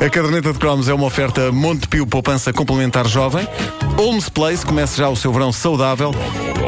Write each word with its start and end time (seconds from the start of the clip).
A 0.00 0.08
caderneta 0.08 0.50
de 0.50 0.58
cromos 0.58 0.88
é 0.88 0.94
uma 0.94 1.04
oferta 1.04 1.52
Montepio 1.52 2.06
Poupança 2.06 2.54
Complementar 2.54 3.06
Jovem. 3.06 3.46
Holmes 3.98 4.30
Place 4.30 4.64
começa 4.64 4.96
já 4.96 5.10
o 5.10 5.14
seu 5.14 5.30
verão 5.30 5.52
saudável. 5.52 6.10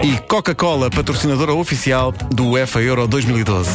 E 0.02 0.18
Coca-Cola, 0.28 0.90
patrocinadora 0.90 1.54
oficial 1.54 2.12
do 2.12 2.48
UEFA 2.50 2.82
Euro 2.82 3.08
2012. 3.08 3.70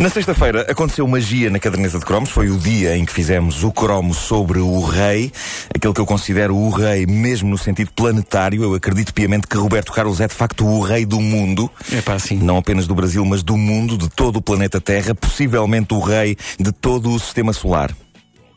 Na 0.00 0.08
sexta-feira 0.08 0.62
aconteceu 0.62 1.06
magia 1.06 1.50
na 1.50 1.58
caderneta 1.58 1.98
de 1.98 2.06
cromos. 2.06 2.30
Foi 2.30 2.48
o 2.48 2.56
dia 2.56 2.96
em 2.96 3.04
que 3.04 3.12
fizemos 3.12 3.62
o 3.62 3.70
cromo 3.70 4.14
sobre 4.14 4.58
o 4.58 4.80
rei, 4.80 5.30
aquele 5.74 5.92
que 5.92 6.00
eu 6.00 6.06
considero 6.06 6.56
o 6.56 6.70
rei 6.70 7.04
mesmo 7.04 7.50
no 7.50 7.58
sentido 7.58 7.90
planetário. 7.94 8.62
Eu 8.62 8.74
acredito 8.74 9.12
piamente 9.12 9.46
que 9.46 9.58
Roberto 9.58 9.92
Carlos 9.92 10.18
é 10.22 10.26
de 10.26 10.34
facto 10.34 10.66
o 10.66 10.80
rei 10.80 11.04
do 11.04 11.20
mundo. 11.20 11.70
É 11.92 12.00
pá, 12.00 12.18
sim. 12.18 12.38
Não 12.38 12.56
apenas 12.56 12.86
do 12.86 12.94
Brasil, 12.94 13.22
mas 13.26 13.42
do 13.42 13.58
mundo, 13.58 13.98
de 13.98 14.08
todo 14.08 14.36
o 14.36 14.42
planeta 14.42 14.80
Terra, 14.80 15.14
possivelmente 15.14 15.92
o 15.92 16.00
rei 16.00 16.34
de 16.58 16.72
todo 16.72 17.10
o 17.10 17.18
sistema 17.18 17.52
solar. 17.52 17.94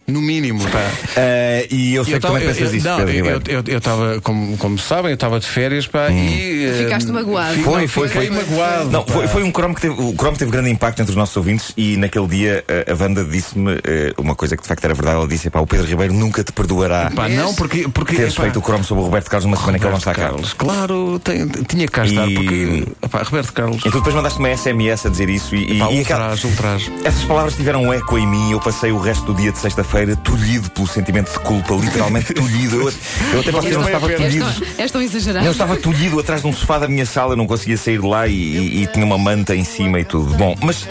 No 0.05 0.21
mínimo, 0.21 0.61
pá. 0.69 0.79
Uh, 0.79 1.73
e 1.73 1.95
eu 1.95 2.03
sei 2.03 2.15
Eu 2.15 2.19
que 2.19 2.27
também 2.27 2.41
tava- 2.41 2.53
pensas 2.53 2.71
eu- 2.73 2.77
isso, 2.77 2.87
não, 2.87 2.97
Pedro 2.97 3.11
eu- 3.13 3.23
Ribeiro. 3.39 3.63
eu 3.71 3.77
estava, 3.77 4.19
como, 4.21 4.57
como 4.57 4.77
sabem, 4.77 5.11
eu 5.11 5.15
estava 5.15 5.39
de 5.39 5.47
férias, 5.47 5.87
pá, 5.87 6.09
e... 6.09 6.65
eh, 6.65 6.83
Ficaste 6.83 7.09
magoado. 7.09 7.55
Foi, 7.61 7.81
não, 7.83 7.87
foi, 7.87 8.07
fiquei 8.09 8.27
foi. 8.27 8.35
magoado. 8.35 8.89
Não, 8.91 9.05
foi, 9.07 9.27
foi 9.29 9.43
um 9.43 9.51
cromo 9.51 9.73
que 9.73 9.79
teve, 9.81 9.95
o 10.01 10.11
cromo 10.13 10.35
teve 10.37 10.51
grande 10.51 10.69
impacto 10.69 10.99
entre 11.01 11.11
os 11.11 11.15
nossos 11.15 11.37
ouvintes 11.37 11.71
e 11.77 11.95
naquele 11.95 12.27
dia 12.27 12.65
a, 12.67 12.91
a 12.91 12.95
Wanda 13.01 13.23
disse-me 13.23 13.75
eh, 13.83 14.13
uma 14.17 14.35
coisa 14.35 14.57
que 14.57 14.61
de 14.63 14.67
facto 14.67 14.83
era 14.83 14.93
verdade. 14.93 15.15
Ela 15.17 15.27
disse: 15.27 15.49
pá, 15.49 15.61
o 15.61 15.67
Pedro 15.67 15.85
Ribeiro 15.87 16.13
nunca 16.13 16.43
te 16.43 16.51
perdoará 16.51 17.09
Pá, 17.15 17.29
não, 17.29 17.53
porque... 17.55 17.87
porque 17.87 18.17
teres 18.17 18.33
epá, 18.33 18.43
feito 18.43 18.59
o 18.59 18.61
cromo 18.61 18.83
sobre 18.83 19.03
o 19.03 19.05
Roberto 19.05 19.29
Carlos 19.29 19.45
numa 19.45 19.55
semana 19.55 19.79
que 19.79 19.85
ele 19.85 19.91
não 19.91 19.99
está 19.99 20.13
cá. 20.13 20.23
Carlos, 20.23 20.51
claro, 20.53 21.17
tem- 21.23 21.47
tinha 21.47 21.85
que 21.85 21.91
cá 21.93 22.03
estar, 22.05 22.27
E- 22.29 22.33
porque... 22.35 22.83
Epá, 23.01 23.21
Roberto 23.23 23.53
Carlos... 23.53 23.77
E 23.77 23.89
tu 23.89 23.97
depois 23.99 24.13
mandaste 24.13 24.37
uma 24.37 24.49
SMS 24.49 25.05
a 25.05 25.09
dizer 25.09 25.29
isso 25.29 25.55
e, 25.55 25.77
e, 25.77 25.79
Pá, 25.79 25.89
e 25.91 25.99
ultraje, 25.99 26.45
ultraje. 26.45 26.91
essas 27.05 27.23
palavras 27.23 27.55
tiveram 27.55 27.83
um 27.83 27.93
eco 27.93 28.17
em 28.17 28.27
mim. 28.27 28.51
Eu 28.51 28.59
passei 28.59 28.91
o 28.91 28.97
resto 28.97 29.23
do 29.25 29.33
dia 29.33 29.51
de 29.51 29.57
sexta-feira 29.59 29.92
tolhido 30.23 30.69
pelo 30.71 30.87
sentimento 30.87 31.31
de 31.31 31.39
culpa, 31.39 31.73
literalmente 31.75 32.33
tolhido. 32.33 32.75
Eu, 32.81 32.93
eu 33.33 33.39
até 33.41 33.51
posso 33.51 33.67
dizer, 33.67 33.77
não 33.77 33.85
estava 33.85 34.09
tolhido. 34.09 34.45
tão, 34.53 34.67
és 34.77 34.91
tão 34.91 35.01
exagerado. 35.01 35.45
Eu 35.45 35.51
estava 35.51 35.75
tolhido 35.77 36.19
atrás 36.19 36.41
de 36.41 36.47
um 36.47 36.53
sofá 36.53 36.79
da 36.79 36.87
minha 36.87 37.05
sala, 37.05 37.35
não 37.35 37.45
conseguia 37.47 37.77
sair 37.77 37.99
de 38.01 38.07
lá 38.07 38.27
e, 38.27 38.33
e- 38.33 38.83
e 38.83 38.87
tinha 38.87 39.05
uma 39.05 39.17
manta 39.17 39.55
em 39.55 39.63
cima 39.63 39.99
e 39.99 40.05
tudo. 40.05 40.33
Bom, 40.35 40.55
mas 40.61 40.87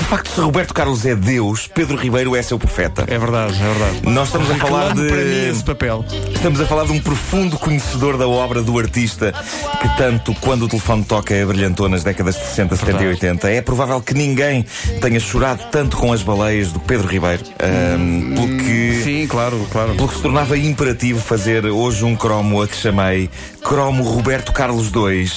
de 0.00 0.06
facto, 0.06 0.30
se 0.30 0.40
Roberto 0.40 0.72
Carlos 0.72 1.04
é 1.04 1.14
Deus, 1.14 1.66
Pedro 1.66 1.96
Ribeiro 1.96 2.34
é 2.34 2.42
seu 2.42 2.58
profeta. 2.58 3.04
É 3.06 3.18
verdade, 3.18 3.54
é 3.54 3.72
verdade. 3.72 4.00
Nós 4.04 4.28
estamos 4.28 4.50
a 4.50 4.54
falar 4.54 4.88
Reclamo 4.88 5.08
para 5.08 5.16
mim 5.18 5.30
de. 5.30 5.50
esse 5.50 5.62
papel. 5.62 6.04
Estamos 6.34 6.60
a 6.60 6.66
falar 6.66 6.86
de 6.86 6.92
um 6.92 7.00
profundo 7.00 7.58
conhecedor 7.58 8.16
da 8.16 8.26
obra 8.26 8.62
do 8.62 8.78
artista 8.78 9.32
que 9.80 9.96
tanto 9.96 10.34
quando 10.40 10.64
o 10.64 10.68
telefone 10.68 11.04
toca 11.04 11.34
brilhantou 11.46 11.88
nas 11.88 12.02
décadas 12.02 12.34
de 12.34 12.40
60, 12.42 12.76
70 12.76 13.02
e 13.02 13.06
80. 13.08 13.50
É 13.50 13.60
provável 13.60 14.00
que 14.00 14.14
ninguém 14.14 14.64
tenha 15.00 15.20
chorado 15.20 15.64
tanto 15.70 15.96
com 15.96 16.12
as 16.12 16.22
baleias 16.22 16.72
do 16.72 16.80
Pedro 16.80 17.06
Ribeiro. 17.06 17.42
pelo 17.58 18.58
que. 18.58 19.02
Sim, 19.04 19.26
claro, 19.26 19.66
claro. 19.70 19.94
Pelo 19.94 20.08
que 20.08 20.14
se 20.14 20.22
tornava 20.22 20.56
imperativo 20.56 21.20
fazer 21.20 21.66
hoje 21.66 22.04
um 22.04 22.16
cromo 22.16 22.62
a 22.62 22.68
que 22.68 22.76
chamei 22.76 23.28
Cromo 23.62 24.02
Roberto 24.02 24.52
Carlos 24.52 24.90
II, 24.94 25.30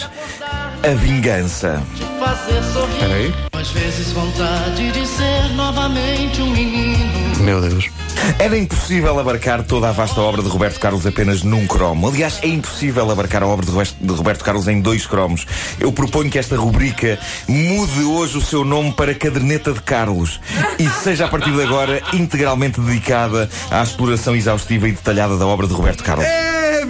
A 0.83 0.95
Vingança. 0.95 1.83
Fazer 2.43 2.63
sorrir. 2.73 2.93
Espera 2.93 3.13
aí. 3.15 3.33
Às 3.53 3.69
vezes 3.71 4.11
vontade 4.11 4.91
de 4.91 5.07
ser 5.07 5.49
novamente 5.55 6.41
um 6.41 6.51
menino. 6.51 7.37
Meu 7.39 7.61
Deus. 7.61 7.89
Era 8.39 8.57
impossível 8.57 9.19
abarcar 9.19 9.63
toda 9.63 9.89
a 9.89 9.91
vasta 9.91 10.19
obra 10.21 10.41
de 10.41 10.47
Roberto 10.47 10.79
Carlos 10.79 11.05
apenas 11.05 11.43
num 11.43 11.65
cromo. 11.67 12.07
Aliás, 12.07 12.39
é 12.41 12.47
impossível 12.47 13.09
abarcar 13.09 13.43
a 13.43 13.47
obra 13.47 13.65
de 13.65 13.71
Roberto- 13.71 13.95
de 13.99 14.13
Roberto 14.13 14.43
Carlos 14.43 14.67
em 14.67 14.79
dois 14.81 15.05
cromos. 15.05 15.45
Eu 15.79 15.91
proponho 15.91 16.29
que 16.29 16.39
esta 16.39 16.55
rubrica 16.55 17.19
mude 17.47 18.01
hoje 18.03 18.37
o 18.37 18.41
seu 18.41 18.63
nome 18.63 18.93
para 18.93 19.13
Caderneta 19.13 19.73
de 19.73 19.81
Carlos 19.81 20.39
e 20.79 20.87
seja 20.89 21.25
a 21.25 21.27
partir 21.27 21.51
de 21.51 21.61
agora 21.63 22.01
integralmente 22.13 22.79
dedicada 22.79 23.49
à 23.69 23.83
exploração 23.83 24.35
exaustiva 24.35 24.87
e 24.87 24.91
detalhada 24.91 25.37
da 25.37 25.45
obra 25.45 25.67
de 25.67 25.73
Roberto 25.73 26.03
Carlos. 26.03 26.25
É, 26.25 26.83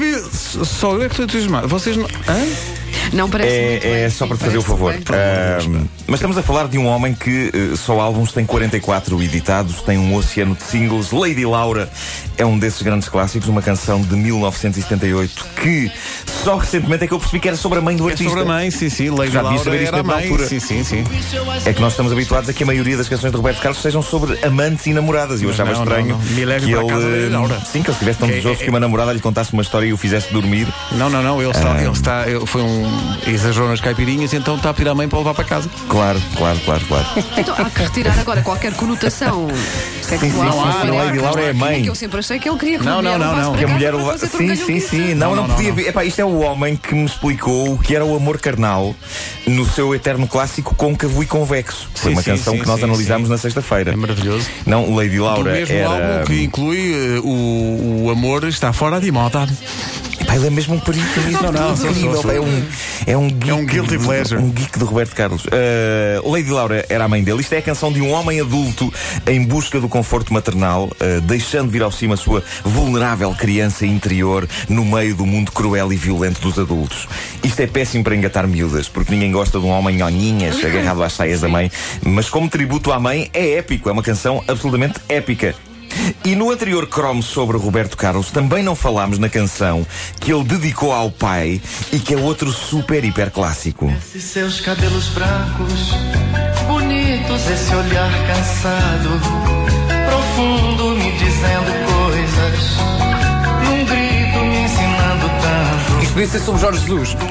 só 0.63 0.93
eu 0.93 1.03
é 1.03 1.05
que 1.05 1.13
estou 1.13 1.25
entusiasmado. 1.25 1.67
Vocês 1.67 1.97
não. 1.97 2.05
Hã? 2.05 2.82
Não 3.13 3.29
parece 3.29 3.49
É, 3.49 4.01
é 4.05 4.09
só 4.09 4.25
para 4.25 4.37
te 4.37 4.43
fazer 4.43 4.57
o 4.57 4.61
favor. 4.61 4.93
Mas 6.07 6.15
estamos 6.19 6.37
a 6.37 6.43
falar 6.43 6.67
de 6.67 6.77
um 6.77 6.85
homem 6.85 7.13
que 7.13 7.49
eh, 7.53 7.75
só 7.75 7.99
álbuns 7.99 8.31
tem 8.33 8.45
44 8.45 9.21
editados, 9.23 9.81
tem 9.81 9.97
um 9.97 10.13
oceano 10.15 10.53
de 10.55 10.63
singles. 10.63 11.11
Lady 11.11 11.45
Laura 11.45 11.89
é 12.37 12.45
um 12.45 12.57
desses 12.59 12.81
grandes 12.81 13.07
clássicos, 13.09 13.47
uma 13.47 13.61
canção 13.61 14.01
de 14.01 14.15
1978 14.15 15.45
que 15.61 15.91
só 16.43 16.57
recentemente 16.57 17.05
é 17.05 17.07
que 17.07 17.13
eu 17.13 17.19
percebi 17.19 17.39
que 17.39 17.47
era 17.47 17.55
sobre 17.55 17.79
a 17.79 17.81
mãe 17.81 17.95
do 17.95 18.07
É 18.07 18.11
artista. 18.11 18.29
sobre 18.29 18.43
a 18.43 18.45
mãe, 18.53 18.69
sim, 18.69 18.89
sim. 18.89 19.09
Lady 19.09 19.31
Já 19.31 19.41
Laura 19.41 19.63
saber 19.63 19.81
isto 19.83 19.87
era 19.95 19.99
a 20.01 20.03
mãe. 20.03 20.23
altura. 20.25 20.45
Sim, 20.47 20.59
sim, 20.59 20.83
sim. 20.83 21.03
É 21.65 21.71
que 21.73 21.79
nós 21.81 21.93
estamos 21.93 22.11
habituados 22.11 22.49
a 22.49 22.53
que 22.53 22.63
a 22.63 22.65
maioria 22.65 22.97
das 22.97 23.07
canções 23.07 23.31
de 23.31 23.37
Roberto 23.37 23.61
Carlos 23.61 23.81
sejam 23.81 24.01
sobre 24.01 24.37
amantes 24.45 24.85
e 24.87 24.93
namoradas. 24.93 25.41
E 25.41 25.45
eu 25.45 25.51
achava 25.51 25.71
não, 25.71 25.83
estranho 25.83 26.07
não, 26.07 26.17
não. 26.19 26.25
Me 26.25 26.43
leve 26.45 26.65
que 26.65 26.71
para 26.73 26.81
ele. 26.83 26.91
a 26.91 26.93
casa 26.95 27.29
da 27.29 27.37
Laura. 27.39 27.59
Sim, 27.61 27.81
que 27.81 27.87
ele 27.89 27.91
estivesse 27.93 28.19
tão 28.19 28.27
é- 28.27 28.31
desejoso 28.31 28.61
é- 28.61 28.63
que 28.65 28.69
uma 28.69 28.79
namorada 28.79 29.13
lhe 29.13 29.21
contasse 29.21 29.53
uma 29.53 29.61
história 29.61 29.85
e 29.87 29.93
o 29.93 29.97
fizesse 29.97 30.33
dormir. 30.33 30.67
Não, 30.91 31.09
não, 31.09 31.23
não. 31.23 31.41
Ele 31.41 31.51
está. 31.51 31.81
Ele 31.81 31.91
está 31.91 32.27
ele 32.29 32.45
foi 32.45 32.61
um. 32.61 32.83
Exagerou 33.25 33.69
nas 33.69 33.79
caipirinhas, 33.79 34.33
então 34.33 34.55
está 34.57 34.71
a 34.71 34.73
pedir 34.73 34.89
à 34.89 34.95
mãe 34.95 35.07
para 35.07 35.19
levar 35.19 35.33
para 35.33 35.45
casa. 35.45 35.69
Claro, 35.93 36.19
claro, 36.35 36.59
claro, 36.65 36.85
claro. 36.87 37.05
Então 37.37 37.53
há 37.55 37.69
que 37.69 37.83
retirar 37.83 38.17
agora 38.19 38.41
qualquer 38.41 38.73
conotação 38.73 39.47
Sim, 40.01 40.17
sim, 40.17 40.31
sexual. 40.31 40.51
sim, 40.51 40.81
sim, 40.81 40.89
Lady 40.97 41.19
Laura 41.19 41.41
é 41.43 41.53
mãe. 41.53 41.83
Que 41.83 41.89
eu 41.89 41.93
sempre 41.95 42.17
achei 42.19 42.39
que 42.39 42.49
ele 42.49 42.57
queria 42.57 42.79
que 42.79 42.85
Não, 42.85 42.99
não, 42.99 43.17
não, 43.19 43.35
não. 43.35 43.53
Que 43.53 43.63
a 43.63 43.67
mulher 43.67 43.93
fazer 43.93 44.27
Sim, 44.27 44.55
sim, 44.55 44.79
sim. 44.79 45.13
Não, 45.13 45.35
não, 45.35 45.43
Não, 45.43 45.47
não, 45.47 45.55
podia 45.55 45.69
não. 45.69 45.75
ver. 45.75 45.87
Epá, 45.89 46.03
isto 46.03 46.19
é 46.19 46.25
o 46.25 46.39
homem 46.39 46.75
que 46.75 46.95
me 46.95 47.05
explicou 47.05 47.73
o 47.73 47.77
que 47.77 47.95
era 47.95 48.03
o 48.03 48.15
amor 48.15 48.39
carnal 48.39 48.95
no 49.45 49.65
seu 49.69 49.93
eterno 49.93 50.27
clássico 50.27 50.73
Côncavo 50.73 51.21
e 51.21 51.27
Convexo. 51.27 51.87
Foi 51.93 52.09
Sim, 52.09 52.15
uma 52.17 52.23
canção 52.23 52.53
sim, 52.55 52.59
que 52.61 52.67
nós 52.67 52.79
sim, 52.79 52.85
analisámos 52.85 53.27
sim. 53.27 53.31
na 53.31 53.37
sexta-feira. 53.37 53.91
É 53.91 53.95
maravilhoso. 53.95 54.47
Não, 54.65 54.95
Lady 54.95 55.17
Do 55.17 55.23
Laura 55.25 55.51
mesmo 55.53 55.75
era. 55.75 55.87
álbum 55.87 56.25
que 56.25 56.43
inclui 56.43 56.91
eh, 56.93 57.19
o, 57.23 58.05
o 58.05 58.09
amor 58.09 58.43
está 58.45 58.73
fora 58.73 58.99
de 58.99 59.11
moda. 59.11 59.47
Epá, 60.33 60.35
ele 60.35 60.47
é 60.47 60.49
mesmo 60.49 60.75
um 60.75 60.79
perigo 60.79 61.05
Não, 61.31 61.51
não, 61.51 61.73
incrível. 61.73 62.13
sou, 62.13 62.21
sou. 62.23 62.31
É 62.31 62.39
um, 62.39 62.65
é 63.05 63.17
um 63.17 63.27
geek. 63.27 63.49
É 63.49 63.53
um 63.53 63.65
guilty 63.65 63.97
pleasure. 63.99 64.41
Um 64.41 64.49
geek 64.49 64.77
de 64.77 64.85
Roberto 64.85 65.15
Carlos. 65.15 65.45
Uh, 65.45 66.29
Lady 66.29 66.49
Laura 66.49 66.85
era 66.89 67.05
a 67.05 67.07
mãe 67.07 67.23
dele. 67.23 67.41
Isto 67.41 67.53
é 67.53 67.57
a 67.59 67.61
canção 67.61 67.91
de 67.91 68.01
um 68.01 68.11
homem 68.11 68.41
adulto 68.41 68.91
em 69.27 69.43
busca 69.45 69.79
do 69.79 69.87
conforto 69.87 70.33
maternal, 70.33 70.85
uh, 70.85 71.21
deixando 71.21 71.69
vir 71.69 71.83
ao 71.83 71.91
cima 71.91 72.15
a 72.15 72.17
sua 72.17 72.43
vulnerável 72.63 73.33
criança 73.35 73.85
interior 73.85 74.47
no 74.67 74.83
meio 74.83 75.15
do 75.15 75.25
mundo 75.25 75.51
cruel 75.51 75.91
e 75.93 75.95
violento 75.95 76.41
dos 76.41 76.57
adultos. 76.57 77.07
Isto 77.43 77.61
é 77.61 77.67
péssimo 77.67 78.03
para 78.03 78.15
engatar 78.15 78.47
miúdas, 78.47 78.89
porque 78.89 79.11
ninguém 79.11 79.31
gosta 79.31 79.59
de 79.59 79.65
um 79.65 79.69
homem 79.69 79.97
nhonhinhas 79.97 80.63
agarrado 80.63 81.03
às 81.03 81.13
saias 81.13 81.41
da 81.41 81.47
mãe. 81.47 81.71
Mas 82.03 82.29
como 82.29 82.49
tributo 82.49 82.91
à 82.91 82.99
mãe, 82.99 83.29
é 83.33 83.57
épico. 83.57 83.89
É 83.89 83.91
uma 83.91 84.03
canção 84.03 84.43
absolutamente 84.47 84.99
épica. 85.07 85.55
E 86.25 86.35
no 86.35 86.49
anterior 86.51 86.87
cromo 86.87 87.21
sobre 87.21 87.57
Roberto 87.57 87.95
Carlos 87.97 88.31
também 88.31 88.63
não 88.63 88.75
falámos 88.75 89.19
na 89.19 89.29
canção 89.29 89.85
que 90.19 90.31
ele 90.33 90.43
dedicou 90.43 90.91
ao 90.91 91.11
pai 91.11 91.61
e 91.91 91.99
que 91.99 92.13
é 92.13 92.17
outro 92.17 92.51
super 92.51 93.03
hiper 93.03 93.31
clássico. 93.31 93.91
E 94.13 94.19
seus 94.19 94.59
cabelos 94.61 95.07
brancos, 95.09 95.91
bonitos, 96.67 97.49
esse 97.49 97.73
olhar 97.75 98.11
cansado, 98.27 99.19
profundo, 100.09 100.95
me 100.95 101.11
dizendo 101.13 101.71
coisas, 102.03 102.77
num 103.63 103.85
grito 103.85 104.39
me 104.45 104.57
ensinando 104.63 105.27
tanto. 105.41 106.03
Isto 106.03 106.13
podia 106.13 106.27
ser 106.27 106.39
sobre 106.39 106.61
Jorge 106.61 106.79
Jesus. 106.79 107.15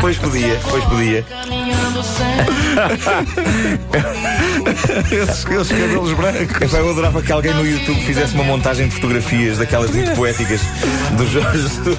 Pois 0.00 0.16
podia, 0.18 0.60
pois 0.70 0.84
podia. 0.84 1.24
Esses, 5.10 5.44
esses 5.44 5.68
cabelos 5.68 6.12
brancos. 6.12 6.62
Epá, 6.62 6.78
eu 6.78 6.90
adorava 6.90 7.22
que 7.22 7.32
alguém 7.32 7.54
no 7.54 7.66
YouTube 7.66 8.00
fizesse 8.02 8.34
uma 8.34 8.44
montagem 8.44 8.88
de 8.88 8.94
fotografias 8.94 9.58
daquelas 9.58 9.90
muito 9.90 10.10
poéticas 10.12 10.60
do 11.16 11.26
Jorge 11.28 11.58
Jesus. 11.62 11.98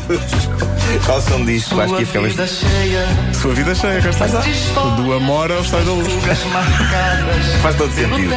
Qual 1.05 1.21
som 1.21 1.43
disto? 1.45 1.79
Acho 1.79 1.95
que 1.95 2.01
ia 2.01 2.07
ficar 2.07 2.19
Sua 2.19 2.27
vida 2.29 2.43
bastante. 2.43 2.71
cheia, 2.71 3.07
Sua 3.33 3.53
vida 3.53 3.75
cheia, 3.75 4.01
cá 4.01 4.09
está. 4.09 4.41
Do 5.01 5.13
amor 5.13 5.51
ao 5.51 5.61
estado 5.61 5.85
da 5.85 5.91
luz. 5.91 6.07
Faz 7.61 7.75
todo 7.75 7.93
sentido. 7.93 8.33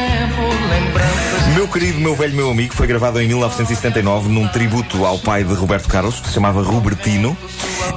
Meu 1.55 1.67
querido, 1.67 1.99
meu 1.99 2.15
velho, 2.15 2.35
meu 2.35 2.49
amigo 2.49 2.73
foi 2.73 2.87
gravado 2.87 3.21
em 3.21 3.27
1979 3.27 4.29
num 4.29 4.47
tributo 4.47 5.05
ao 5.05 5.19
pai 5.19 5.43
de 5.43 5.53
Roberto 5.53 5.87
Carlos, 5.87 6.19
que 6.19 6.27
se 6.27 6.33
chamava 6.33 6.61
Robertino. 6.61 7.37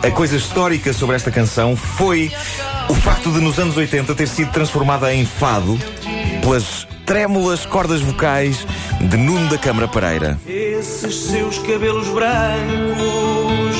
A 0.02 0.10
coisa 0.10 0.36
histórica 0.36 0.92
sobre 0.92 1.16
esta 1.16 1.30
canção 1.30 1.76
foi 1.76 2.32
o 2.88 2.94
facto 2.94 3.30
de 3.30 3.40
nos 3.40 3.58
anos 3.58 3.76
80 3.76 4.14
ter 4.14 4.26
sido 4.26 4.50
transformada 4.50 5.12
em 5.14 5.24
fado 5.24 5.78
pelas 6.44 6.86
trémulas 7.06 7.64
cordas 7.64 8.02
vocais 8.02 8.66
de 9.00 9.16
Nuno 9.16 9.48
da 9.48 9.56
Câmara 9.56 9.88
Pereira. 9.88 10.38
Esses 10.46 11.14
seus 11.14 11.58
cabelos 11.58 12.06
brancos, 12.08 13.76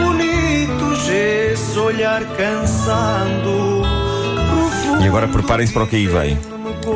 bonitos, 0.00 1.08
esse 1.08 1.76
olhar 1.76 2.24
cansado, 2.36 3.82
E 5.02 5.08
agora 5.08 5.26
preparem-se 5.26 5.72
para 5.72 5.82
o 5.82 5.86
que 5.88 5.96
aí 5.96 6.06
vem. 6.06 6.38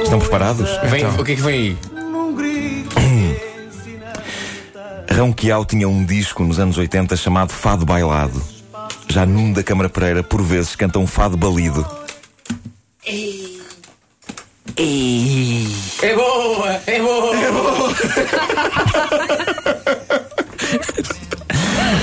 Estão 0.02 0.20
preparados? 0.20 0.70
Vem, 0.84 1.04
O 1.04 1.24
que 1.24 1.32
é 1.32 1.34
que 1.34 1.42
vem 1.42 1.54
aí? 1.54 1.78
Ronquial 5.18 5.64
tinha 5.64 5.88
um 5.88 6.04
disco 6.04 6.44
nos 6.44 6.60
anos 6.60 6.78
80 6.78 7.16
chamado 7.16 7.52
Fado 7.52 7.84
Bailado. 7.84 8.40
Já 9.08 9.26
Nuno 9.26 9.54
da 9.54 9.64
Câmara 9.64 9.88
Pereira, 9.88 10.22
por 10.22 10.40
vezes, 10.42 10.76
canta 10.76 11.00
um 11.00 11.08
fado 11.08 11.36
balido. 11.36 11.84
É 14.80 16.14
boa! 16.14 16.80
É 16.86 17.00
boa! 17.00 17.34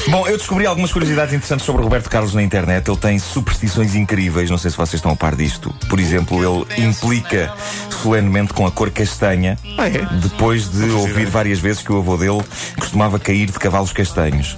Bom, 0.10 0.28
eu 0.28 0.38
descobri 0.38 0.66
algumas 0.66 0.92
curiosidades 0.92 1.34
interessantes 1.34 1.66
sobre 1.66 1.82
o 1.82 1.86
Roberto 1.86 2.10
Carlos 2.10 2.34
na 2.34 2.44
internet. 2.44 2.88
Ele 2.90 2.98
tem 2.98 3.18
superstições 3.20 3.96
incríveis, 3.96 4.50
não 4.50 4.58
sei 4.58 4.72
se 4.72 4.78
vocês 4.78 4.96
estão 4.96 5.12
a 5.12 5.16
par 5.16 5.36
disto. 5.36 5.74
Por 5.90 6.00
exemplo, 6.00 6.38
ele 6.44 6.86
implica 6.88 7.54
solenemente 8.02 8.54
com 8.54 8.66
a 8.68 8.72
cor 8.72 8.92
castanha, 8.92 9.58
Ah, 9.78 9.88
é? 9.88 10.06
depois 10.22 10.70
de 10.70 10.90
ouvir 10.92 11.28
várias 11.28 11.60
vezes 11.60 11.82
que 11.82 11.92
o 11.94 11.98
avô 12.00 12.18
dele 12.18 12.44
costumava 12.78 13.18
cair 13.20 13.46
de 13.48 13.54
cavalos 13.60 13.92
castanhos. 13.94 14.58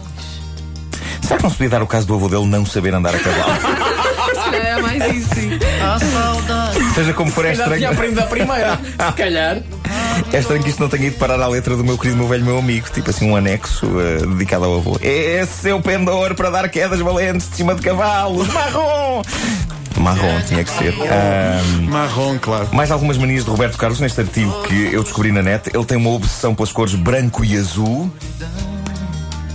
Será 1.21 1.37
que 1.37 1.43
não 1.43 1.49
se 1.49 1.57
podia 1.57 1.69
dar 1.69 1.83
o 1.83 1.87
caso 1.87 2.07
do 2.07 2.15
avô 2.15 2.27
dele 2.29 2.45
não 2.45 2.65
saber 2.65 2.93
andar 2.93 3.13
a 3.15 3.19
cavalo? 3.19 3.86
É 4.57 4.81
mais 4.81 5.15
isso, 5.15 5.35
sim. 5.35 5.49
A 5.81 5.99
saudade 5.99 6.93
Seja 6.93 7.13
como 7.13 7.31
for, 7.31 7.45
é 7.45 7.53
Já 7.53 7.63
estranho. 7.63 7.77
tinha 7.79 7.89
aprendido 7.91 8.19
a 8.21 8.23
primeira. 8.25 8.77
Se 8.77 9.13
calhar. 9.15 9.57
É 10.33 10.39
estranho 10.39 10.63
que 10.63 10.69
isto 10.69 10.81
não 10.81 10.89
tenha 10.89 11.07
ido 11.07 11.17
parar 11.17 11.39
à 11.39 11.47
letra 11.47 11.75
do 11.75 11.83
meu 11.83 11.95
querido, 11.97 12.17
meu 12.17 12.27
velho, 12.27 12.43
meu 12.43 12.57
amigo. 12.57 12.87
Tipo 12.91 13.11
assim, 13.11 13.29
um 13.29 13.35
anexo 13.35 13.85
eh, 13.99 14.25
dedicado 14.25 14.65
ao 14.65 14.75
avô. 14.77 14.97
Esse 15.01 15.61
seu 15.61 15.79
pendor 15.79 16.33
para 16.33 16.49
dar 16.49 16.67
quedas 16.69 16.99
valentes 16.99 17.47
de 17.49 17.55
cima 17.55 17.75
de 17.75 17.81
cavalos. 17.81 18.47
Marrom! 18.51 19.21
Marrom 19.97 20.41
tinha 20.47 20.63
que 20.63 20.71
ser. 20.71 20.93
Ahm, 20.93 21.89
Marrom, 21.89 22.37
claro. 22.39 22.67
mais 22.73 22.91
algumas 22.91 23.17
manias 23.17 23.45
de 23.45 23.49
Roberto 23.51 23.77
Carlos 23.77 23.99
neste 23.99 24.19
artigo 24.19 24.63
que 24.63 24.89
eu 24.91 25.03
descobri 25.03 25.31
na 25.31 25.41
net. 25.43 25.69
Ele 25.73 25.85
tem 25.85 25.97
uma 25.97 26.09
obsessão 26.09 26.53
pelas 26.55 26.71
cores 26.71 26.95
branco 26.95 27.45
e 27.45 27.55
azul. 27.55 28.11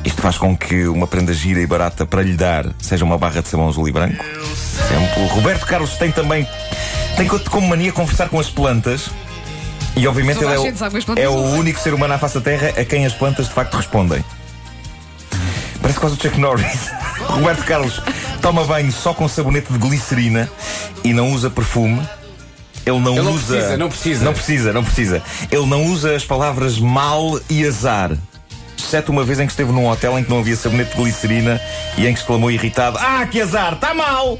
Isto 0.04 0.22
faz 0.22 0.38
com 0.38 0.56
que 0.56 0.86
uma 0.86 1.06
prenda 1.06 1.32
gira 1.32 1.60
e 1.60 1.66
barata 1.66 2.06
para 2.06 2.22
lhe 2.22 2.34
dar 2.34 2.66
seja 2.80 3.04
uma 3.04 3.18
barra 3.18 3.42
de 3.42 3.48
sabão 3.48 3.68
azul 3.68 3.88
e 3.88 3.92
branco. 3.92 4.24
Exemplo. 4.80 5.26
Roberto 5.28 5.66
Carlos 5.66 5.96
tem 5.96 6.10
também 6.12 6.46
tem 7.16 7.26
co- 7.28 7.38
como 7.50 7.68
mania 7.68 7.92
conversar 7.92 8.28
com 8.28 8.38
as 8.38 8.48
plantas. 8.48 9.08
E 9.94 10.06
obviamente 10.06 10.38
Toda 10.40 10.54
ele 10.54 10.68
é, 10.68 10.68
o, 10.68 11.18
é 11.18 11.28
o 11.28 11.34
único 11.58 11.78
ser 11.78 11.92
humano 11.92 12.14
à 12.14 12.18
face 12.18 12.34
da 12.36 12.40
Terra 12.40 12.68
a 12.80 12.84
quem 12.84 13.04
as 13.04 13.12
plantas 13.12 13.46
de 13.48 13.52
facto 13.52 13.76
respondem. 13.76 14.24
Parece 15.80 15.98
quase 16.00 16.16
o 16.16 16.22
Chuck 16.22 16.38
Norris. 16.40 16.88
Roberto 17.28 17.64
Carlos 17.64 18.00
toma 18.40 18.64
banho 18.64 18.90
só 18.92 19.12
com 19.12 19.28
sabonete 19.28 19.72
de 19.72 19.78
glicerina 19.78 20.48
e 21.04 21.12
não 21.12 21.30
usa 21.32 21.50
perfume. 21.50 22.00
Ele 22.86 22.98
não 22.98 23.12
Ele 23.14 23.22
não 23.22 23.32
usa. 23.34 23.54
precisa, 23.54 23.76
não 23.76 23.88
precisa. 23.88 24.24
Não 24.24 24.32
precisa, 24.32 24.72
não 24.72 24.84
precisa. 24.84 25.22
Ele 25.50 25.66
não 25.66 25.84
usa 25.86 26.16
as 26.16 26.24
palavras 26.24 26.78
mal 26.78 27.38
e 27.50 27.64
azar. 27.66 28.12
Exceto 28.92 29.10
uma 29.10 29.24
vez 29.24 29.40
em 29.40 29.46
que 29.46 29.52
esteve 29.52 29.72
num 29.72 29.88
hotel 29.88 30.18
em 30.18 30.22
que 30.22 30.28
não 30.28 30.40
havia 30.40 30.54
sabonete 30.54 30.90
de 30.94 31.02
glicerina 31.02 31.58
e 31.96 32.06
em 32.06 32.12
que 32.12 32.20
exclamou 32.20 32.50
irritado: 32.50 32.98
Ah, 33.00 33.26
que 33.26 33.40
azar, 33.40 33.72
está 33.72 33.94
mal! 33.94 34.38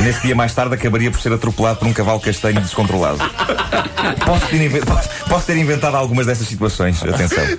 E 0.00 0.02
nesse 0.10 0.22
dia 0.22 0.34
mais 0.34 0.52
tarde 0.52 0.74
acabaria 0.74 1.12
por 1.12 1.20
ser 1.20 1.32
atropelado 1.32 1.78
por 1.78 1.86
um 1.86 1.92
cavalo 1.92 2.18
castanho 2.18 2.60
descontrolado. 2.60 3.18
Posso 4.26 4.46
ter, 4.48 4.84
posso- 4.84 5.08
posso 5.28 5.46
ter 5.46 5.56
inventado 5.58 5.94
algumas 5.96 6.26
dessas 6.26 6.48
situações. 6.48 7.00
Atenção. 7.04 7.44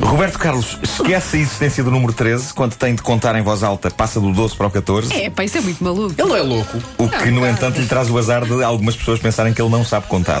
Roberto 0.00 0.38
Carlos 0.38 0.78
esquece 0.82 1.36
a 1.36 1.40
existência 1.40 1.84
do 1.84 1.90
número 1.90 2.14
13 2.14 2.54
quando 2.54 2.74
tem 2.74 2.94
de 2.94 3.02
contar 3.02 3.36
em 3.36 3.42
voz 3.42 3.62
alta, 3.62 3.90
passa 3.90 4.18
do 4.18 4.32
12 4.32 4.56
para 4.56 4.68
o 4.68 4.70
14. 4.70 5.12
É, 5.14 5.28
pá, 5.28 5.44
isso 5.44 5.58
é 5.58 5.60
muito 5.60 5.84
maluco. 5.84 6.14
Ele 6.16 6.28
não 6.28 6.36
é 6.36 6.40
louco. 6.40 6.78
O 6.96 7.06
que, 7.08 7.30
no 7.30 7.46
entanto, 7.46 7.78
lhe 7.78 7.86
traz 7.86 8.08
o 8.08 8.16
azar 8.16 8.46
de 8.46 8.62
algumas 8.64 8.96
pessoas 8.96 9.18
pensarem 9.18 9.52
que 9.52 9.60
ele 9.60 9.70
não 9.70 9.84
sabe 9.84 10.06
contar. 10.06 10.40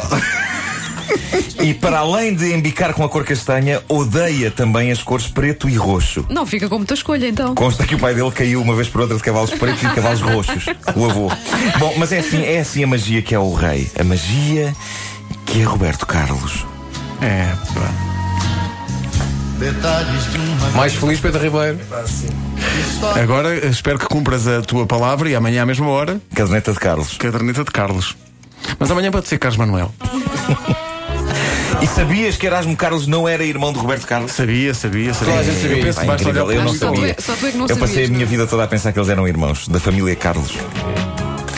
E 1.68 1.74
para 1.74 1.98
além 1.98 2.34
de 2.34 2.50
embicar 2.54 2.94
com 2.94 3.04
a 3.04 3.08
cor 3.10 3.26
castanha, 3.26 3.82
odeia 3.90 4.50
também 4.50 4.90
as 4.90 5.02
cores 5.02 5.26
preto 5.26 5.68
e 5.68 5.76
roxo. 5.76 6.24
Não 6.30 6.46
fica 6.46 6.66
com 6.66 6.78
muita 6.78 6.94
escolha, 6.94 7.28
então. 7.28 7.54
Consta 7.54 7.86
que 7.86 7.94
o 7.94 7.98
pai 7.98 8.14
dele 8.14 8.30
caiu 8.30 8.62
uma 8.62 8.74
vez 8.74 8.88
por 8.88 9.02
outra 9.02 9.14
de 9.14 9.22
cavalos 9.22 9.50
pretos 9.50 9.82
e 9.82 9.86
de 9.86 9.94
cavalos 9.94 10.22
roxos. 10.22 10.64
O 10.96 11.04
avô. 11.04 11.30
Bom, 11.78 11.92
mas 11.98 12.10
é 12.10 12.20
assim, 12.20 12.42
é 12.42 12.60
assim 12.60 12.84
a 12.84 12.86
magia 12.86 13.20
que 13.20 13.34
é 13.34 13.38
o 13.38 13.52
rei. 13.52 13.86
A 14.00 14.02
magia 14.02 14.74
que 15.44 15.60
é 15.60 15.64
Roberto 15.64 16.06
Carlos. 16.06 16.64
É, 17.20 17.52
pá. 17.74 17.92
Detalhes 19.58 20.32
de 20.32 20.38
uma 20.38 20.70
Mais 20.70 20.94
feliz, 20.94 21.20
Pedro 21.20 21.42
Ribeiro. 21.42 21.78
Agora 23.22 23.54
espero 23.68 23.98
que 23.98 24.06
cumpras 24.06 24.48
a 24.48 24.62
tua 24.62 24.86
palavra 24.86 25.28
e 25.28 25.34
amanhã 25.34 25.64
à 25.64 25.66
mesma 25.66 25.88
hora, 25.88 26.18
Caderneta 26.34 26.72
de 26.72 26.78
Carlos. 26.78 27.18
caderneta 27.18 27.62
de 27.62 27.70
Carlos. 27.70 28.16
Mas 28.78 28.90
amanhã 28.90 29.10
pode 29.10 29.28
ser 29.28 29.36
Carlos 29.36 29.58
Manuel. 29.58 29.92
E 31.80 31.86
sabias 31.86 32.36
que 32.36 32.46
Erasmo 32.46 32.76
Carlos 32.76 33.06
não 33.06 33.28
era 33.28 33.44
irmão 33.44 33.72
de 33.72 33.78
Roberto 33.78 34.06
Carlos? 34.06 34.32
Sabia, 34.32 34.74
sabia, 34.74 35.14
sabia. 35.14 35.34
A 35.38 35.42
gente 35.44 35.60
sabia 35.60 35.76
Eu 35.78 35.84
penso 35.84 35.98
basta 36.04 36.12
incrível, 36.22 36.44
olhar 36.46 36.56
eu 36.58 36.64
não 36.64 36.72
o 36.72 36.74
Só 36.76 36.90
tu 36.90 36.96
sabia. 36.96 37.10
é- 37.16 37.22
Só 37.22 37.32
tu 37.36 37.46
é 37.46 37.50
que 37.52 37.56
não 37.58 37.66
Eu 37.66 37.76
passei 37.76 37.84
a 37.84 37.88
sabias, 37.94 38.10
minha 38.10 38.24
não? 38.24 38.30
vida 38.30 38.46
toda 38.46 38.64
a 38.64 38.66
pensar 38.68 38.92
que 38.92 38.98
eles 38.98 39.08
eram 39.08 39.28
irmãos, 39.28 39.68
da 39.68 39.78
família 39.78 40.16
Carlos. 40.16 40.52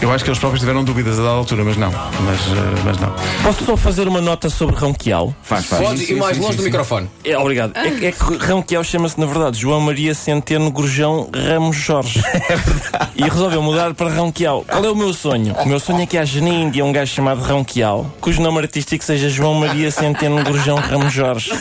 Eu 0.02 0.10
acho 0.10 0.24
que 0.24 0.30
eles 0.30 0.38
próprios 0.38 0.60
tiveram 0.60 0.82
dúvidas 0.82 1.18
a 1.18 1.22
dada 1.22 1.34
altura, 1.34 1.62
mas 1.62 1.76
não. 1.76 1.90
Mas, 1.92 2.40
eh, 2.40 2.82
mas 2.84 2.98
não. 2.98 3.14
Posso 3.42 3.64
só 3.66 3.76
fazer 3.76 4.08
uma 4.08 4.20
nota 4.20 4.48
sobre 4.48 4.74
Ronquial? 4.74 5.34
Faz, 5.42 5.66
faz. 5.66 5.82
Pode 5.82 6.10
ir 6.10 6.16
mais 6.16 6.38
longe 6.38 6.56
do 6.56 6.62
microfone. 6.62 7.08
É, 7.22 7.36
obrigado. 7.36 7.76
É, 7.76 7.90
que- 7.90 8.06
é 8.06 8.12
que 8.12 8.46
Ronquial 8.46 8.82
chama-se, 8.82 9.20
na 9.20 9.26
verdade, 9.26 9.58
João 9.60 9.78
Maria 9.80 10.14
Centeno 10.14 10.70
Gurjão 10.70 11.28
Ramos 11.34 11.76
Jorge. 11.76 12.20
É 12.50 12.56
verdade. 12.56 13.10
E 13.14 13.22
resolveu 13.24 13.62
mudar 13.62 13.92
para 13.94 14.08
Ronquial. 14.10 14.64
Qual 14.66 14.82
é 14.84 14.90
o 14.90 14.96
meu 14.96 15.12
sonho? 15.12 15.54
O 15.54 15.66
meu 15.68 15.78
sonho 15.78 16.00
é 16.02 16.06
que 16.06 16.16
haja 16.16 16.40
na 16.40 16.48
Índia 16.48 16.82
um 16.84 16.92
gajo 16.92 17.12
chamado 17.14 17.42
Ronquial, 17.42 18.10
cujo 18.20 18.40
nome 18.40 18.58
artístico 18.58 19.04
seja 19.04 19.28
João 19.28 19.54
Maria 19.54 19.90
Centeno 19.90 20.42
Gurjão 20.42 20.76
Ramos 20.76 21.12
Jorge. 21.12 21.52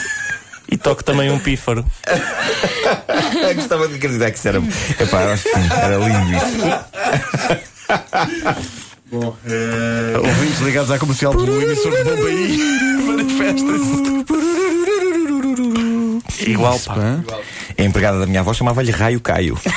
E 0.72 0.78
toque 0.78 1.04
também 1.04 1.30
um 1.30 1.38
pífaro. 1.40 1.84
Eu 2.08 3.56
gostava 3.56 3.88
de 3.88 3.96
acreditar 3.96 4.32
que 4.32 4.38
isso 4.38 4.48
era. 4.48 4.60
Epá, 5.00 5.24
eu 5.24 5.32
acho 5.34 5.44
que 5.44 5.50
sim, 5.50 5.68
era 5.72 5.98
lindo 5.98 6.34
isso. 6.36 7.70
Ouvintes 9.12 10.62
ligados 10.62 10.92
à 10.92 11.00
comercial 11.00 11.34
do 11.34 11.62
emissor 11.62 11.92
de 11.92 12.04
Bombaí. 12.04 12.58
Manifestem-se. 13.06 14.10
Igual, 16.48 16.80
pá. 16.80 16.96
pá. 16.96 17.20
A 17.78 17.84
empregada 17.84 18.20
da 18.20 18.26
minha 18.26 18.40
avó 18.42 18.54
chamava-lhe 18.54 18.92
Raio 18.92 19.20
Caio. 19.20 19.58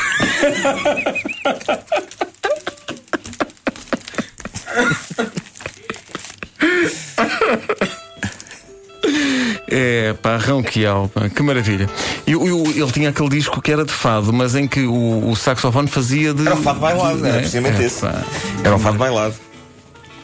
pá, 10.38 10.46
Ronquial, 10.52 11.08
pá, 11.12 11.28
que 11.28 11.42
maravilha. 11.42 11.88
E, 12.26 12.34
o- 12.36 12.46
e 12.46 12.52
o- 12.52 12.66
ele 12.84 12.92
tinha 12.92 13.08
aquele 13.10 13.28
disco 13.28 13.60
que 13.60 13.72
era 13.72 13.84
de 13.84 13.92
fado, 13.92 14.32
mas 14.32 14.54
em 14.54 14.66
que 14.66 14.80
o, 14.86 15.28
o 15.30 15.36
saxofone 15.36 15.88
fazia 15.88 16.32
de. 16.34 16.46
Era 16.46 16.54
um 16.56 16.62
fado 16.62 16.80
bailado, 16.80 17.24
era 17.26 17.36
É, 17.36 17.40
precisamente 17.40 17.82
é, 17.82 17.86
esse. 17.86 18.00
pá. 18.00 18.22
Era 18.64 18.74
um 18.74 18.78
fado 18.78 18.98
bailado. 18.98 19.34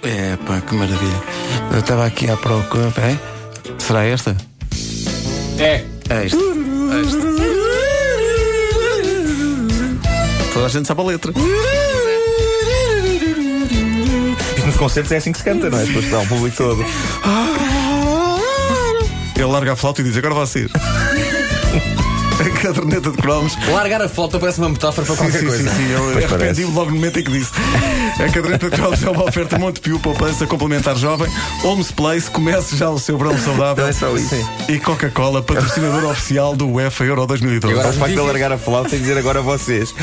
É, 0.03 0.37
pá, 0.47 0.61
que 0.61 0.75
maravilha. 0.75 1.23
Eu 1.73 1.81
estava 1.81 2.07
aqui 2.07 2.31
à 2.31 2.37
procura. 2.37 2.93
É? 2.99 3.17
Será 3.79 4.05
esta? 4.05 4.37
É. 5.59 5.85
É 6.09 6.25
esta. 6.27 6.37
É 6.37 7.01
esta. 7.01 7.19
Toda 10.55 10.67
a 10.67 10.69
gente 10.69 10.87
sabe 10.89 11.01
a 11.01 11.05
letra. 11.05 11.33
Isto 14.57 14.67
nos 14.67 14.77
concertos 14.77 15.13
é 15.13 15.17
assim 15.17 15.33
que 15.33 15.39
se 15.39 15.45
canta, 15.45 15.69
não 15.71 15.79
é? 15.79 15.85
Depois 15.85 16.11
dá 16.11 16.21
o 16.21 16.27
público 16.27 16.57
todo. 16.57 16.85
Ele 19.39 19.47
larga 19.47 19.73
a 19.73 19.77
flauta 19.77 20.01
e 20.01 20.05
diz: 20.05 20.17
agora 20.17 20.35
vocês. 20.35 20.69
a 22.41 22.51
caderneta 22.61 23.11
de 23.11 23.17
cromos. 23.17 23.57
Largar 23.69 24.03
a 24.03 24.09
flauta 24.09 24.39
parece 24.39 24.59
uma 24.59 24.69
metáfora 24.69 25.07
para 25.07 25.17
qualquer 25.17 25.39
sim, 25.39 25.47
coisa. 25.47 25.71
Sim, 25.71 25.77
sim, 25.77 25.93
eu 25.93 26.27
arrependi-me 26.27 26.73
logo 26.73 26.91
no 26.91 26.97
momento 26.97 27.21
em 27.21 27.25
que 27.25 27.31
disse. 27.31 27.53
A 28.15 28.33
caderneta 28.33 28.71
de 28.71 28.77
cromos 28.77 29.03
é 29.03 29.11
uma 29.11 29.25
oferta 29.25 29.59
Montepio, 29.59 29.99
poupança 30.01 30.47
complementar 30.47 30.97
jovem. 30.97 31.29
Homes 31.63 31.91
Place, 31.91 32.31
comece 32.31 32.77
já 32.77 32.91
o 32.91 32.99
seu 32.99 33.17
verão 33.17 33.37
saudável. 33.39 33.87
É 33.87 33.93
só 33.93 34.15
isso. 34.17 34.35
E 34.69 34.79
Coca-Cola, 34.79 35.43
patrocinador 35.43 36.05
oficial 36.11 36.57
do 36.57 36.69
UEFA 36.69 37.05
Euro 37.05 37.27
2012. 37.27 37.75
E 37.75 37.79
agora- 37.79 37.95
O 37.95 37.99
facto 37.99 38.15
de 38.15 38.21
largar 38.21 38.53
a 38.53 38.59
flauta 38.59 38.95
e 38.97 38.99
dizer 38.99 39.19
agora 39.19 39.41
vocês. 39.41 39.95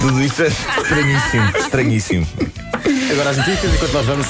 Tudo 0.00 0.22
isto 0.22 0.42
é 0.42 0.48
estranhíssimo, 0.48 1.52
estranhíssimo. 1.58 2.26
Agora 3.10 3.30
as 3.30 3.36
notícias, 3.36 3.74
enquanto 3.74 3.92
nós 3.92 4.06
vamos 4.06 4.26